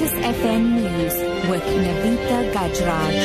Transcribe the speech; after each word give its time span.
Lotus 0.00 0.18
FM 0.18 0.62
News 0.76 1.14
with 1.50 1.62
Navita 1.62 2.52
Gajraj. 2.54 3.16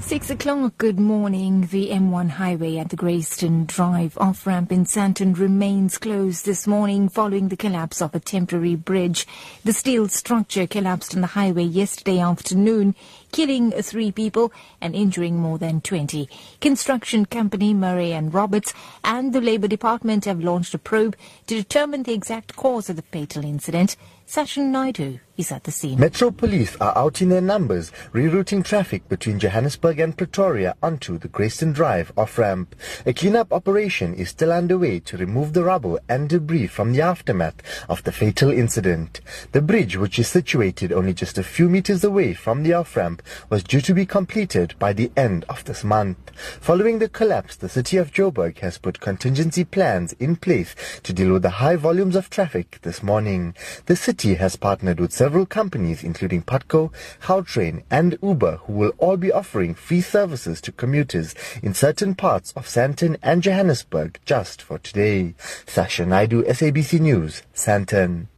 Six 0.00 0.28
o'clock, 0.28 0.76
good 0.76 1.00
morning. 1.00 1.66
The 1.70 1.88
M1 1.88 2.28
highway 2.28 2.76
at 2.76 2.90
the 2.90 2.96
Grayston 2.96 3.66
Drive 3.66 4.18
off-ramp 4.18 4.70
in 4.70 4.84
Sandton 4.84 5.38
remains 5.38 5.96
closed 5.96 6.44
this 6.44 6.66
morning 6.66 7.08
following 7.08 7.48
the 7.48 7.56
collapse 7.56 8.02
of 8.02 8.14
a 8.14 8.20
temporary 8.20 8.74
bridge. 8.74 9.26
The 9.64 9.72
steel 9.72 10.08
structure 10.08 10.66
collapsed 10.66 11.14
on 11.14 11.22
the 11.22 11.28
highway 11.28 11.64
yesterday 11.64 12.18
afternoon, 12.18 12.94
killing 13.32 13.70
three 13.70 14.12
people 14.12 14.52
and 14.80 14.94
injuring 14.94 15.36
more 15.36 15.58
than 15.58 15.80
20. 15.80 16.28
Construction 16.60 17.24
company 17.24 17.74
Murray 17.74 18.12
and 18.12 18.32
Roberts 18.32 18.74
and 19.04 19.32
the 19.32 19.40
Labour 19.40 19.68
Department 19.68 20.24
have 20.24 20.40
launched 20.40 20.74
a 20.74 20.78
probe 20.78 21.16
to 21.46 21.54
determine 21.54 22.02
the 22.02 22.14
exact 22.14 22.56
cause 22.56 22.88
of 22.90 22.96
the 22.96 23.02
fatal 23.02 23.44
incident. 23.44 23.96
Sachin 24.26 24.70
Naidu 24.70 25.20
is 25.38 25.50
at 25.50 25.64
the 25.64 25.70
scene. 25.70 25.98
Metro 25.98 26.30
Police 26.30 26.76
are 26.82 26.96
out 26.98 27.22
in 27.22 27.30
their 27.30 27.40
numbers, 27.40 27.90
rerouting 28.12 28.62
traffic 28.62 29.08
between 29.08 29.38
Johannesburg 29.38 29.98
and 30.00 30.14
Pretoria 30.14 30.74
onto 30.82 31.16
the 31.16 31.28
Grayston 31.28 31.72
Drive 31.72 32.12
off-ramp. 32.14 32.74
A 33.06 33.14
clean-up 33.14 33.50
operation 33.54 34.12
is 34.12 34.28
still 34.28 34.52
underway 34.52 35.00
to 35.00 35.16
remove 35.16 35.54
the 35.54 35.64
rubble 35.64 35.98
and 36.10 36.28
debris 36.28 36.66
from 36.66 36.92
the 36.92 37.00
aftermath 37.00 37.62
of 37.88 38.04
the 38.04 38.12
fatal 38.12 38.50
incident. 38.50 39.22
The 39.52 39.62
bridge, 39.62 39.96
which 39.96 40.18
is 40.18 40.28
situated 40.28 40.92
only 40.92 41.14
just 41.14 41.38
a 41.38 41.42
few 41.42 41.70
meters 41.70 42.04
away 42.04 42.34
from 42.34 42.64
the 42.64 42.74
off-ramp, 42.74 43.17
was 43.50 43.62
due 43.62 43.80
to 43.80 43.94
be 43.94 44.06
completed 44.06 44.74
by 44.78 44.92
the 44.92 45.10
end 45.16 45.44
of 45.48 45.64
this 45.64 45.84
month. 45.84 46.18
Following 46.60 46.98
the 46.98 47.08
collapse, 47.08 47.56
the 47.56 47.68
city 47.68 47.96
of 47.96 48.12
Joburg 48.12 48.58
has 48.58 48.78
put 48.78 49.00
contingency 49.00 49.64
plans 49.64 50.12
in 50.14 50.36
place 50.36 50.74
to 51.02 51.12
deal 51.12 51.32
with 51.32 51.42
the 51.42 51.50
high 51.50 51.76
volumes 51.76 52.16
of 52.16 52.30
traffic 52.30 52.78
this 52.82 53.02
morning. 53.02 53.54
The 53.86 53.96
city 53.96 54.34
has 54.34 54.56
partnered 54.56 55.00
with 55.00 55.12
several 55.12 55.46
companies 55.46 56.04
including 56.04 56.42
Putco, 56.42 56.92
Gautrain 57.22 57.82
and 57.90 58.18
Uber 58.22 58.58
who 58.64 58.72
will 58.72 58.94
all 58.98 59.16
be 59.16 59.32
offering 59.32 59.74
free 59.74 60.00
services 60.00 60.60
to 60.62 60.72
commuters 60.72 61.34
in 61.62 61.74
certain 61.74 62.14
parts 62.14 62.52
of 62.52 62.66
Sandton 62.66 63.16
and 63.22 63.42
Johannesburg 63.42 64.18
just 64.24 64.62
for 64.62 64.78
today. 64.78 65.34
Sasha 65.66 66.06
Naidu, 66.06 66.44
SABC 66.44 67.00
News, 67.00 67.42
Sandton. 67.54 68.28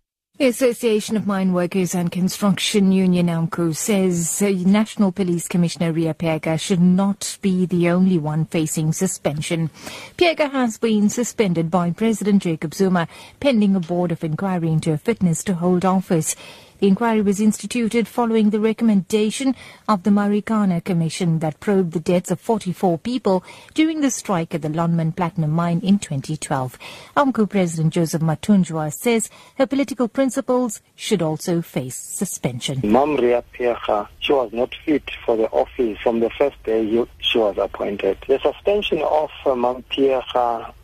The 0.41 0.47
Association 0.47 1.19
of 1.19 1.27
Mine 1.27 1.53
Workers 1.53 1.95
and 1.95 2.11
Construction 2.11 2.93
Union 2.93 3.27
AMCU 3.27 3.77
says 3.77 4.41
National 4.41 5.13
Police 5.13 5.47
Commissioner 5.47 5.93
Ria 5.93 6.15
Phiyega 6.15 6.59
should 6.59 6.81
not 6.81 7.37
be 7.43 7.67
the 7.67 7.91
only 7.91 8.17
one 8.17 8.47
facing 8.47 8.95
suspension. 8.95 9.69
Phiyega 10.17 10.51
has 10.51 10.79
been 10.79 11.11
suspended 11.11 11.71
by 11.71 11.91
President 11.91 12.43
Jacob 12.43 12.73
Zuma 12.73 13.07
pending 13.39 13.77
a 13.77 13.81
board 13.81 14.13
of 14.13 14.25
inquiry 14.25 14.71
into 14.71 14.93
her 14.93 14.97
fitness 14.97 15.45
to 15.45 15.53
hold 15.53 15.85
office. 15.85 16.35
The 16.81 16.89
inquiry 16.89 17.21
was 17.21 17.43
instituted 17.43 18.09
following 18.09 18.49
the 18.49 18.59
recommendation 18.59 19.55
of 19.87 20.03
the 20.03 20.09
Marikana 20.09 20.83
Commission 20.83 21.41
that 21.41 21.61
probed 21.61 21.93
the 21.93 22.01
deaths 22.01 22.31
of 22.31 22.41
44 22.41 22.97
people 22.97 23.45
during 23.75 24.01
the 24.01 24.11
strike 24.11 24.55
at 24.55 24.63
the 24.63 24.69
Lonmin 24.69 25.15
Platinum 25.15 25.51
Mine 25.51 25.81
in 25.81 25.99
2012. 25.99 26.79
AMCU 27.19 27.51
President 27.51 27.93
Joseph 27.93 28.23
Mathunjwa 28.23 28.91
says 28.95 29.29
her 29.59 29.67
political 29.67 30.09
principals 30.09 30.81
should 30.97 31.21
also 31.21 31.61
face 31.61 31.97
suspension. 31.97 32.81
Mam 32.83 33.17
Riah 33.17 33.45
Phiyega, 33.55 34.09
she 34.21 34.33
was 34.33 34.51
not 34.55 34.75
fit 34.83 35.11
for 35.27 35.37
the 35.37 35.51
office 35.51 35.99
from 36.03 36.21
the 36.21 36.31
first 36.31 36.63
day 36.65 37.07
she 37.19 37.39
was 37.39 37.59
appointed. 37.59 38.17
The 38.27 38.39
suspension 38.41 39.03
of 39.03 39.29
uh, 39.45 39.55
Mam 39.55 39.85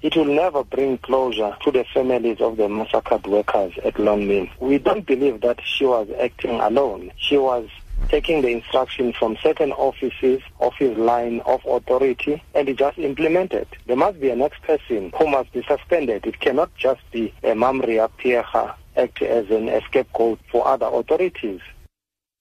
it 0.03 0.15
will 0.15 0.25
never 0.27 0.63
bring 0.63 0.99
closure 0.99 1.57
to 1.63 1.71
the 1.71 1.85
families 1.95 2.41
of 2.41 2.59
the 2.59 2.69
massacred 2.69 3.27
workers 3.27 3.73
at 3.83 3.95
Lonmin. 3.95 4.51
We 4.61 4.77
don't 4.77 5.07
believe 5.07 5.41
that 5.41 5.61
she 5.65 5.86
was 5.87 6.09
acting 6.21 6.61
alone. 6.61 7.13
She 7.17 7.39
was 7.39 7.69
taking 8.09 8.43
the 8.43 8.49
instruction 8.49 9.13
from 9.13 9.37
certain 9.43 9.73
offices, 9.73 10.41
office 10.61 10.97
line 10.97 11.41
of 11.41 11.61
authority, 11.67 12.43
and 12.55 12.69
it 12.69 12.77
just 12.77 12.99
implemented. 12.99 13.67
There 13.87 13.97
must 13.97 14.21
be 14.21 14.31
a 14.31 14.37
next 14.37 14.63
person 14.63 15.13
who 15.19 15.27
must 15.27 15.53
be 15.53 15.63
suspended. 15.63 16.27
It 16.27 16.41
cannot 16.41 16.75
just 16.77 17.01
be 17.11 17.35
a 17.43 17.55
Mam 17.55 17.81
Riah 17.81 18.09
Phiyega 18.21 18.75
act 18.97 19.23
as 19.23 19.51
an 19.51 19.69
scapegoat 19.87 20.39
for 20.51 20.67
other 20.67 20.87
authorities. 20.87 21.61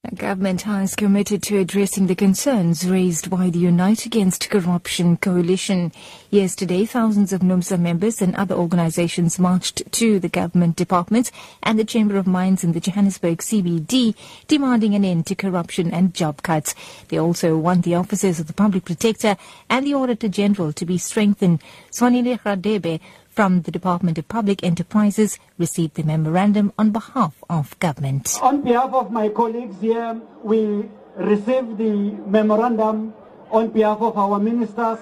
The 0.09 0.15
government 0.17 0.61
has 0.61 0.93
committed 0.93 1.41
to 1.43 1.57
addressing 1.57 2.05
the 2.05 2.15
concerns 2.15 2.87
raised 2.87 3.29
by 3.29 3.49
the 3.49 3.57
Unite 3.57 4.05
Against 4.05 4.51
Corruption 4.51 5.17
coalition. 5.17 5.91
Yesterday, 6.29 6.85
thousands 6.85 7.33
of 7.33 7.41
NUMSA 7.41 7.79
members 7.79 8.21
and 8.21 8.35
other 8.35 8.53
organizations 8.53 9.39
marched 9.39 9.81
to 9.93 10.19
the 10.19 10.29
government 10.29 10.75
departments 10.75 11.31
and 11.63 11.79
the 11.79 11.83
Chamber 11.83 12.17
of 12.17 12.27
Mines 12.27 12.63
in 12.63 12.73
the 12.73 12.79
Johannesburg 12.79 13.39
CBD, 13.39 14.13
demanding 14.47 14.93
an 14.93 15.03
end 15.03 15.25
to 15.25 15.35
corruption 15.35 15.91
and 15.91 16.13
job 16.13 16.43
cuts. 16.43 16.75
They 17.07 17.17
also 17.17 17.57
want 17.57 17.83
the 17.83 17.95
offices 17.95 18.39
of 18.39 18.45
the 18.45 18.53
Public 18.53 18.85
Protector 18.85 19.37
and 19.71 19.87
the 19.87 19.95
Auditor 19.95 20.27
General 20.27 20.71
to 20.73 20.85
be 20.85 20.99
strengthened. 20.99 21.63
Sonile 21.91 22.39
Radebe 22.41 22.99
from 23.35 23.63
the 23.63 23.71
Department 23.71 24.17
of 24.17 24.27
Public 24.29 24.63
Enterprises 24.63 25.37
received 25.57 25.95
the 25.95 26.03
memorandum 26.03 26.71
on 26.79 26.91
behalf 26.91 27.43
of 27.49 27.77
government. 27.79 28.39
On 28.41 28.61
behalf 28.61 28.93
of 28.93 29.11
my 29.11 29.27
colleagues 29.27 29.75
here, 29.81 30.21
we 30.41 30.89
received 31.17 31.77
the 31.77 31.91
memorandum 32.27 33.13
on 33.51 33.69
behalf 33.69 34.01
of 34.01 34.17
our 34.17 34.39
ministers, 34.39 34.99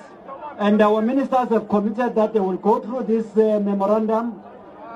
and 0.58 0.82
our 0.82 1.02
ministers 1.02 1.50
have 1.50 1.70
committed 1.70 2.16
that 2.16 2.34
they 2.34 2.40
will 2.40 2.58
go 2.58 2.80
through 2.80 3.04
this 3.04 3.26
uh, 3.38 3.60
memorandum 3.60 4.42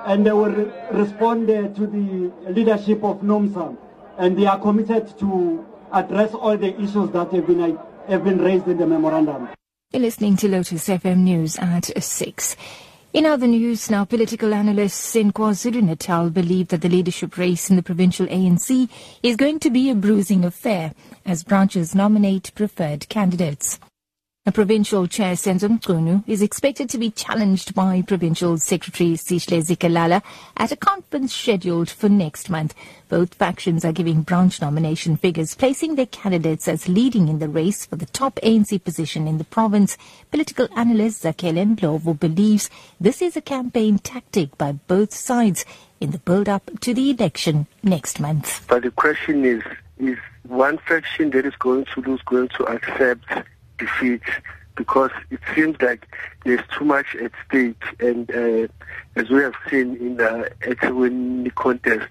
and 0.06 0.26
they 0.26 0.32
will 0.32 0.50
re- 0.50 0.72
respond 0.92 1.48
uh, 1.50 1.68
to 1.68 1.86
the 1.86 2.32
leadership 2.50 3.02
of 3.04 3.20
NUMSA, 3.20 3.76
and 4.18 4.36
they 4.36 4.46
are 4.46 4.58
committed 4.58 5.16
to 5.18 5.64
address 5.92 6.34
all 6.34 6.56
the 6.56 6.74
issues 6.80 7.10
that 7.10 7.30
have 7.32 7.46
been, 7.46 7.78
have 8.08 8.24
been 8.24 8.38
raised 8.38 8.66
in 8.66 8.78
the 8.78 8.86
memorandum. 8.86 9.48
You're 9.92 10.02
listening 10.02 10.36
to 10.38 10.48
Lotus 10.48 10.88
FM 10.88 11.18
News 11.18 11.56
at 11.58 11.86
6. 12.02 12.56
In 13.14 13.24
other 13.24 13.46
news 13.46 13.90
now, 13.90 14.04
political 14.04 14.52
analysts 14.52 15.16
in 15.16 15.32
KwaZulu-Natal 15.32 16.28
believe 16.28 16.68
that 16.68 16.82
the 16.82 16.90
leadership 16.90 17.38
race 17.38 17.70
in 17.70 17.76
the 17.76 17.82
provincial 17.82 18.26
ANC 18.26 18.86
is 19.22 19.34
going 19.34 19.60
to 19.60 19.70
be 19.70 19.88
a 19.88 19.94
bruising 19.94 20.44
affair 20.44 20.92
as 21.24 21.42
branches 21.42 21.94
nominate 21.94 22.52
preferred 22.54 23.08
candidates. 23.08 23.80
Provincial 24.52 25.06
chair, 25.06 25.34
Senzo 25.34 25.68
Mchunu, 25.68 26.24
is 26.26 26.42
expected 26.42 26.88
to 26.90 26.98
be 26.98 27.10
challenged 27.10 27.74
by 27.74 28.02
Provincial 28.02 28.56
Secretary 28.56 29.14
Sihle 29.14 29.62
Zikalala 29.62 30.22
at 30.56 30.72
a 30.72 30.76
conference 30.76 31.34
scheduled 31.34 31.90
for 31.90 32.08
next 32.08 32.48
month. 32.48 32.74
Both 33.08 33.34
factions 33.34 33.84
are 33.84 33.92
giving 33.92 34.22
branch 34.22 34.60
nomination 34.60 35.16
figures, 35.16 35.54
placing 35.54 35.96
their 35.96 36.06
candidates 36.06 36.68
as 36.68 36.88
leading 36.88 37.28
in 37.28 37.40
the 37.40 37.48
race 37.48 37.84
for 37.84 37.96
the 37.96 38.06
top 38.06 38.36
ANC 38.36 38.82
position 38.84 39.26
in 39.26 39.38
the 39.38 39.44
province. 39.44 39.98
Political 40.30 40.68
analyst 40.76 41.24
Zakhele 41.24 41.76
Ndlovu 41.76 42.18
believes 42.18 42.70
this 43.00 43.20
is 43.20 43.36
a 43.36 43.42
campaign 43.42 43.98
tactic 43.98 44.56
by 44.56 44.72
both 44.72 45.12
sides 45.12 45.64
in 46.00 46.12
the 46.12 46.18
build-up 46.18 46.80
to 46.80 46.94
the 46.94 47.10
election 47.10 47.66
next 47.82 48.20
month. 48.20 48.66
But 48.68 48.82
the 48.82 48.92
question 48.92 49.44
is, 49.44 49.62
is 49.98 50.18
one 50.44 50.78
faction 50.78 51.30
that 51.30 51.44
is 51.44 51.56
going 51.56 51.84
to 51.94 52.00
lose 52.02 52.22
going 52.22 52.48
to 52.48 52.64
accept 52.64 53.26
defeat 53.78 54.22
because 54.78 55.10
it 55.30 55.40
seems 55.54 55.76
like 55.82 56.06
there's 56.44 56.64
too 56.76 56.84
much 56.84 57.16
at 57.16 57.32
stake 57.46 57.82
and 57.98 58.30
uh, 58.30 58.68
as 59.16 59.28
we 59.28 59.42
have 59.42 59.54
seen 59.68 59.96
in 59.96 60.16
the 60.16 60.50
eThekwini 60.60 61.52
contest, 61.56 62.08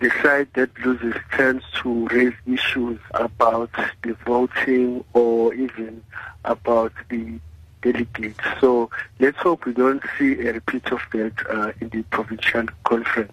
the 0.00 0.10
side 0.22 0.46
that 0.54 0.70
loses 0.84 1.14
tends 1.32 1.64
to 1.82 2.06
raise 2.08 2.34
issues 2.46 3.00
about 3.12 3.70
the 4.02 4.12
voting 4.26 5.02
or 5.14 5.54
even 5.54 6.02
about 6.44 6.92
the 7.08 7.40
delegates. 7.80 8.38
So 8.60 8.90
let's 9.18 9.38
hope 9.38 9.64
we 9.64 9.72
don't 9.72 10.02
see 10.18 10.46
a 10.46 10.52
repeat 10.52 10.92
of 10.92 11.00
that 11.12 11.32
uh, 11.48 11.72
in 11.80 11.88
the 11.88 12.02
provincial 12.04 12.66
conference. 12.84 13.32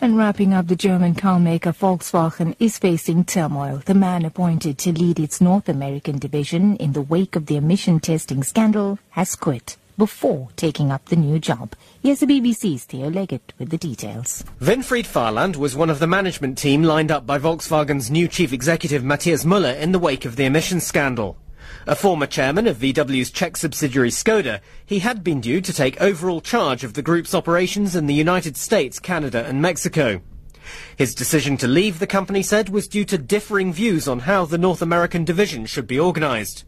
And 0.00 0.16
wrapping 0.16 0.52
up, 0.52 0.66
the 0.66 0.74
German 0.74 1.14
carmaker 1.14 1.72
Volkswagen 1.72 2.56
is 2.58 2.78
facing 2.78 3.24
turmoil. 3.24 3.80
The 3.86 3.94
man 3.94 4.24
appointed 4.24 4.76
to 4.78 4.92
lead 4.92 5.20
its 5.20 5.40
North 5.40 5.68
American 5.68 6.18
division 6.18 6.74
in 6.76 6.92
the 6.94 7.00
wake 7.00 7.36
of 7.36 7.46
the 7.46 7.56
emission 7.56 8.00
testing 8.00 8.42
scandal 8.42 8.98
has 9.10 9.36
quit 9.36 9.76
before 9.96 10.48
taking 10.56 10.90
up 10.90 11.04
the 11.04 11.16
new 11.16 11.38
job. 11.38 11.74
Here's 12.02 12.18
the 12.18 12.26
BBC's 12.26 12.84
Theo 12.84 13.08
Leggett 13.08 13.52
with 13.56 13.70
the 13.70 13.78
details. 13.78 14.42
Winfried 14.60 15.06
Vahland 15.06 15.54
was 15.54 15.76
one 15.76 15.90
of 15.90 16.00
the 16.00 16.08
management 16.08 16.58
team 16.58 16.82
lined 16.82 17.12
up 17.12 17.24
by 17.24 17.38
Volkswagen's 17.38 18.10
new 18.10 18.26
chief 18.26 18.52
executive 18.52 19.04
Matthias 19.04 19.44
Müller 19.44 19.78
in 19.80 19.92
the 19.92 20.00
wake 20.00 20.24
of 20.24 20.34
the 20.34 20.44
emissions 20.44 20.84
scandal. 20.84 21.36
A 21.86 21.94
former 21.94 22.26
chairman 22.26 22.66
of 22.66 22.78
VW's 22.78 23.30
Czech 23.30 23.56
subsidiary 23.56 24.10
Skoda, 24.10 24.60
he 24.84 25.00
had 25.00 25.22
been 25.22 25.40
due 25.40 25.60
to 25.60 25.72
take 25.72 26.00
overall 26.00 26.40
charge 26.40 26.84
of 26.84 26.94
the 26.94 27.02
group's 27.02 27.34
operations 27.34 27.94
in 27.94 28.06
the 28.06 28.14
United 28.14 28.56
States, 28.56 28.98
Canada 28.98 29.44
and 29.46 29.60
Mexico. 29.62 30.20
His 30.96 31.14
decision 31.14 31.56
to 31.58 31.68
leave, 31.68 31.98
the 31.98 32.06
company 32.06 32.42
said, 32.42 32.68
was 32.68 32.88
due 32.88 33.04
to 33.04 33.18
differing 33.18 33.72
views 33.72 34.08
on 34.08 34.20
how 34.20 34.44
the 34.44 34.58
North 34.58 34.82
American 34.82 35.24
division 35.24 35.66
should 35.66 35.86
be 35.86 36.00
organised. 36.00 36.64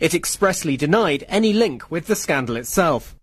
It 0.00 0.14
expressly 0.14 0.76
denied 0.76 1.24
any 1.28 1.52
link 1.52 1.90
with 1.90 2.06
the 2.06 2.16
scandal 2.16 2.56
itself. 2.56 3.17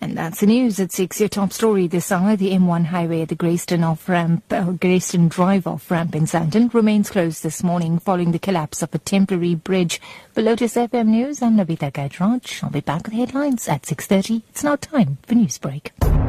And 0.00 0.16
that's 0.16 0.40
the 0.40 0.46
news 0.46 0.78
at 0.78 0.92
6. 0.92 1.18
Your 1.18 1.28
top 1.28 1.52
story 1.52 1.86
this 1.86 2.12
hour. 2.12 2.36
The 2.36 2.52
M1 2.52 2.86
highway 2.86 3.22
at 3.22 3.28
the 3.28 3.36
Grayston 3.36 3.84
off-ramp, 3.84 4.44
uh, 4.52 4.72
Grayston 4.72 5.28
Drive 5.28 5.66
off-ramp 5.66 6.14
in 6.14 6.24
Sandton 6.24 6.72
remains 6.72 7.10
closed 7.10 7.42
this 7.42 7.62
morning 7.62 7.98
following 7.98 8.32
the 8.32 8.38
collapse 8.38 8.82
of 8.82 8.94
a 8.94 8.98
temporary 8.98 9.54
bridge. 9.54 10.00
For 10.32 10.42
Lotus 10.42 10.76
FM 10.76 11.08
News, 11.08 11.42
I'm 11.42 11.56
Navita 11.56 11.92
Gajraj. 11.92 12.62
I'll 12.62 12.70
be 12.70 12.80
back 12.80 13.04
with 13.04 13.14
headlines 13.14 13.68
at 13.68 13.82
6.30. 13.82 14.42
It's 14.50 14.62
now 14.62 14.76
time 14.76 15.18
for 15.22 15.34
Newsbreak. 15.34 16.27